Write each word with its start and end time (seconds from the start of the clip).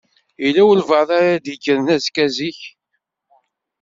Yella 0.43 0.61
walebɛaḍ 0.67 1.09
ara 1.17 1.43
d-yekkren 1.43 1.93
azekka 1.95 2.25
zik? 2.35 2.59